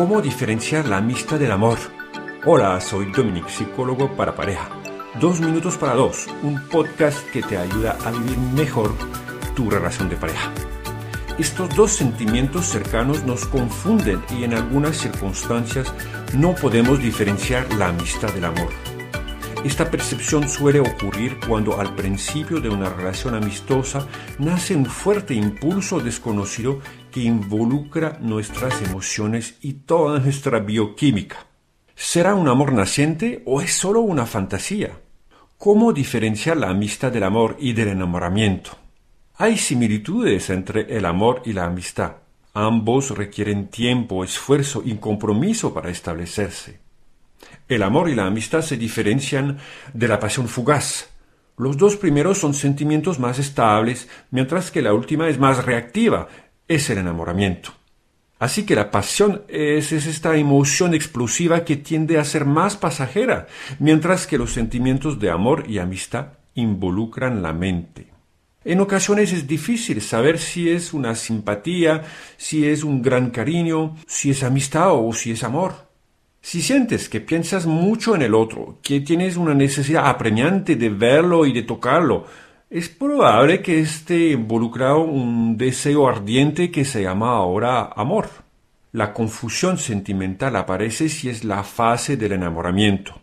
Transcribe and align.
¿Cómo 0.00 0.22
diferenciar 0.22 0.88
la 0.88 0.96
amistad 0.96 1.38
del 1.38 1.52
amor? 1.52 1.76
Hola, 2.46 2.80
soy 2.80 3.12
Dominic, 3.12 3.46
psicólogo 3.48 4.16
para 4.16 4.34
pareja. 4.34 4.70
Dos 5.20 5.40
minutos 5.40 5.76
para 5.76 5.92
dos, 5.92 6.26
un 6.42 6.58
podcast 6.68 7.18
que 7.32 7.42
te 7.42 7.58
ayuda 7.58 7.98
a 8.02 8.10
vivir 8.10 8.38
mejor 8.38 8.94
tu 9.54 9.68
relación 9.68 10.08
de 10.08 10.16
pareja. 10.16 10.50
Estos 11.38 11.76
dos 11.76 11.92
sentimientos 11.92 12.64
cercanos 12.64 13.24
nos 13.24 13.44
confunden 13.44 14.22
y 14.30 14.44
en 14.44 14.54
algunas 14.54 14.96
circunstancias 14.96 15.92
no 16.32 16.54
podemos 16.54 16.98
diferenciar 16.98 17.70
la 17.74 17.88
amistad 17.88 18.32
del 18.32 18.46
amor. 18.46 18.70
Esta 19.64 19.90
percepción 19.90 20.48
suele 20.48 20.80
ocurrir 20.80 21.38
cuando 21.46 21.78
al 21.78 21.94
principio 21.94 22.58
de 22.62 22.70
una 22.70 22.88
relación 22.88 23.34
amistosa 23.34 24.06
nace 24.38 24.74
un 24.74 24.86
fuerte 24.86 25.34
impulso 25.34 26.00
desconocido 26.00 26.80
que 27.10 27.20
involucra 27.20 28.18
nuestras 28.20 28.80
emociones 28.82 29.56
y 29.60 29.72
toda 29.74 30.20
nuestra 30.20 30.60
bioquímica. 30.60 31.46
¿Será 31.94 32.34
un 32.34 32.48
amor 32.48 32.72
naciente 32.72 33.42
o 33.44 33.60
es 33.60 33.74
solo 33.74 34.00
una 34.00 34.24
fantasía? 34.24 34.98
¿Cómo 35.58 35.92
diferenciar 35.92 36.56
la 36.56 36.70
amistad 36.70 37.12
del 37.12 37.24
amor 37.24 37.56
y 37.60 37.74
del 37.74 37.88
enamoramiento? 37.88 38.70
Hay 39.36 39.58
similitudes 39.58 40.48
entre 40.50 40.96
el 40.96 41.04
amor 41.04 41.42
y 41.44 41.52
la 41.52 41.66
amistad. 41.66 42.16
Ambos 42.54 43.10
requieren 43.10 43.68
tiempo, 43.68 44.24
esfuerzo 44.24 44.82
y 44.84 44.94
compromiso 44.96 45.72
para 45.74 45.90
establecerse. 45.90 46.80
El 47.68 47.82
amor 47.82 48.08
y 48.08 48.14
la 48.14 48.26
amistad 48.26 48.62
se 48.62 48.76
diferencian 48.76 49.58
de 49.92 50.08
la 50.08 50.18
pasión 50.18 50.48
fugaz. 50.48 51.10
Los 51.56 51.76
dos 51.76 51.96
primeros 51.96 52.38
son 52.38 52.54
sentimientos 52.54 53.18
más 53.18 53.38
estables, 53.38 54.08
mientras 54.30 54.70
que 54.70 54.82
la 54.82 54.94
última 54.94 55.28
es 55.28 55.38
más 55.38 55.64
reactiva, 55.64 56.28
es 56.70 56.88
el 56.88 56.98
enamoramiento. 56.98 57.72
Así 58.38 58.64
que 58.64 58.76
la 58.76 58.92
pasión 58.92 59.42
es, 59.48 59.90
esta 59.90 60.36
emoción 60.36 60.94
explosiva 60.94 61.64
que 61.64 61.76
tiende 61.76 62.16
a 62.16 62.24
ser 62.24 62.44
más 62.44 62.76
pasajera, 62.76 63.48
mientras 63.80 64.28
que 64.28 64.38
los 64.38 64.52
sentimientos 64.52 65.18
de 65.18 65.30
amor 65.30 65.64
y 65.68 65.78
amistad 65.78 66.28
involucran 66.54 67.42
la 67.42 67.52
mente. 67.52 68.06
En 68.64 68.80
ocasiones 68.80 69.32
es 69.32 69.48
difícil 69.48 70.00
saber 70.00 70.38
si 70.38 70.70
es 70.70 70.94
una 70.94 71.16
simpatía, 71.16 72.04
si 72.36 72.66
es 72.66 72.84
un 72.84 73.02
gran 73.02 73.30
cariño, 73.30 73.96
si 74.06 74.30
es 74.30 74.44
amistad 74.44 74.92
o 74.92 75.12
si 75.12 75.32
es 75.32 75.42
amor. 75.42 75.88
Si 76.40 76.62
sientes 76.62 77.08
que 77.08 77.20
piensas 77.20 77.66
mucho 77.66 78.14
en 78.14 78.22
el 78.22 78.34
otro, 78.34 78.78
que 78.80 79.00
tienes 79.00 79.36
una 79.36 79.54
necesidad 79.54 80.06
apremiante 80.06 80.76
de 80.76 80.88
verlo 80.88 81.46
y 81.46 81.52
de 81.52 81.62
tocarlo, 81.62 82.26
es 82.70 82.88
probable 82.88 83.62
que 83.62 83.80
esté 83.80 84.30
involucrado 84.30 85.00
un 85.00 85.56
deseo 85.56 86.06
ardiente 86.06 86.70
que 86.70 86.84
se 86.84 87.02
llama 87.02 87.30
ahora 87.30 87.90
amor. 87.96 88.28
La 88.92 89.12
confusión 89.12 89.76
sentimental 89.76 90.54
aparece 90.54 91.08
si 91.08 91.28
es 91.28 91.42
la 91.42 91.64
fase 91.64 92.16
del 92.16 92.32
enamoramiento. 92.32 93.20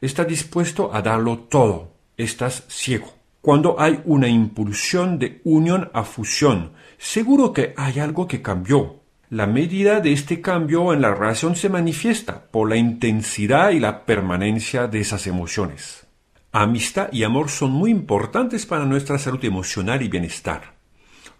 Estás 0.00 0.26
dispuesto 0.26 0.94
a 0.94 1.02
darlo 1.02 1.40
todo, 1.40 1.92
estás 2.16 2.64
ciego. 2.68 3.12
Cuando 3.42 3.78
hay 3.78 4.00
una 4.06 4.28
impulsión 4.28 5.18
de 5.18 5.42
unión 5.44 5.90
a 5.92 6.02
fusión, 6.02 6.72
seguro 6.96 7.52
que 7.52 7.74
hay 7.76 7.98
algo 7.98 8.26
que 8.26 8.40
cambió, 8.40 9.00
la 9.28 9.46
medida 9.46 10.00
de 10.00 10.14
este 10.14 10.40
cambio 10.40 10.94
en 10.94 11.02
la 11.02 11.14
relación 11.14 11.54
se 11.54 11.68
manifiesta 11.68 12.46
por 12.50 12.70
la 12.70 12.76
intensidad 12.76 13.70
y 13.70 13.78
la 13.78 14.06
permanencia 14.06 14.86
de 14.86 15.00
esas 15.00 15.26
emociones. 15.26 16.06
Amistad 16.52 17.12
y 17.12 17.22
amor 17.22 17.48
son 17.48 17.70
muy 17.70 17.92
importantes 17.92 18.66
para 18.66 18.84
nuestra 18.84 19.18
salud 19.18 19.44
emocional 19.44 20.02
y 20.02 20.08
bienestar. 20.08 20.74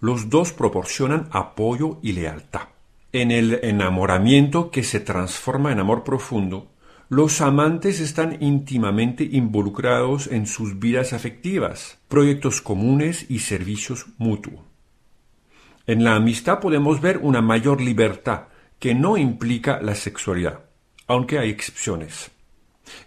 Los 0.01 0.31
dos 0.31 0.53
proporcionan 0.53 1.29
apoyo 1.33 1.99
y 2.01 2.13
lealtad. 2.13 2.69
En 3.11 3.33
el 3.33 3.59
enamoramiento 3.65 4.71
que 4.71 4.85
se 4.85 5.01
transforma 5.01 5.73
en 5.73 5.81
amor 5.81 6.05
profundo, 6.05 6.71
los 7.09 7.41
amantes 7.41 7.99
están 7.99 8.41
íntimamente 8.41 9.25
involucrados 9.25 10.29
en 10.29 10.47
sus 10.47 10.79
vidas 10.79 11.13
afectivas, 11.13 11.99
proyectos 12.07 12.61
comunes 12.61 13.27
y 13.29 13.41
servicios 13.41 14.07
mutuos. 14.17 14.61
En 15.89 16.05
la 16.05 16.15
amistad 16.15 16.61
podemos 16.61 17.01
ver 17.01 17.19
una 17.19 17.43
mayor 17.43 17.81
libertad 17.81 18.43
que 18.79 18.95
no 18.95 19.17
implica 19.17 19.83
la 19.83 19.97
sexualidad, 19.97 20.61
aunque 21.09 21.41
hay 21.41 21.51
excepciones. 21.51 22.31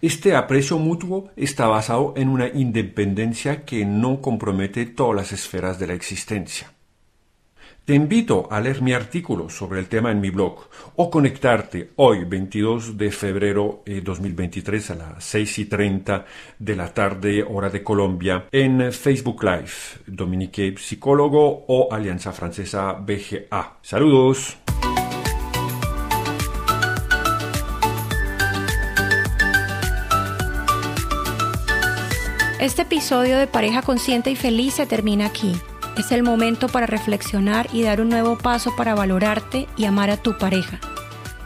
Este 0.02 0.34
aprecio 0.36 0.78
mutuo 0.78 1.30
está 1.36 1.66
basado 1.66 2.14
en 2.16 2.28
una 2.28 2.48
independencia 2.48 3.64
que 3.64 3.84
no 3.84 4.20
compromete 4.20 4.86
todas 4.86 5.16
las 5.16 5.32
esferas 5.32 5.78
de 5.78 5.86
la 5.86 5.94
existencia. 5.94 6.74
Te 7.84 7.94
invito 7.94 8.48
a 8.50 8.62
leer 8.62 8.80
mi 8.80 8.94
artículo 8.94 9.50
sobre 9.50 9.78
el 9.78 9.88
tema 9.88 10.10
en 10.10 10.18
mi 10.18 10.30
blog 10.30 10.68
o 10.96 11.10
conectarte 11.10 11.90
hoy, 11.96 12.24
22 12.24 12.96
de 12.96 13.10
febrero 13.10 13.82
de 13.84 14.00
2023 14.00 14.90
a 14.92 14.94
las 14.94 15.24
6 15.24 15.58
y 15.58 15.64
30 15.66 16.24
de 16.58 16.76
la 16.76 16.94
tarde, 16.94 17.42
hora 17.42 17.68
de 17.68 17.82
Colombia, 17.82 18.46
en 18.50 18.90
Facebook 18.90 19.44
Live, 19.44 20.00
Dominique 20.06 20.76
Psicólogo 20.78 21.66
o 21.68 21.92
Alianza 21.92 22.32
Francesa 22.32 22.94
BGA. 22.94 23.76
Saludos. 23.82 24.63
Este 32.64 32.80
episodio 32.80 33.36
de 33.36 33.46
Pareja 33.46 33.82
Consciente 33.82 34.30
y 34.30 34.36
Feliz 34.36 34.72
se 34.72 34.86
termina 34.86 35.26
aquí. 35.26 35.54
Es 35.98 36.12
el 36.12 36.22
momento 36.22 36.66
para 36.68 36.86
reflexionar 36.86 37.68
y 37.74 37.82
dar 37.82 38.00
un 38.00 38.08
nuevo 38.08 38.38
paso 38.38 38.74
para 38.74 38.94
valorarte 38.94 39.68
y 39.76 39.84
amar 39.84 40.08
a 40.08 40.16
tu 40.16 40.38
pareja. 40.38 40.80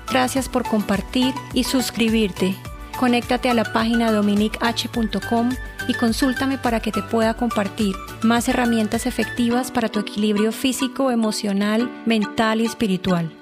Gracias 0.09 0.49
por 0.49 0.63
compartir 0.63 1.35
y 1.55 1.65
suscribirte. 1.65 2.55
Conéctate 3.01 3.51
a 3.51 3.55
la 3.55 3.65
página 3.65 4.13
dominich.com 4.13 5.51
y 5.89 5.95
consúltame 5.95 6.57
para 6.57 6.79
que 6.79 6.93
te 6.93 7.03
pueda 7.03 7.35
compartir 7.35 7.97
más 8.23 8.49
herramientas 8.49 9.05
efectivas 9.05 9.73
para 9.73 9.89
tu 9.89 9.99
equilibrio 9.99 10.53
físico, 10.53 11.11
emocional, 11.11 11.91
mental 12.07 12.61
y 12.61 12.67
espiritual. 12.67 13.38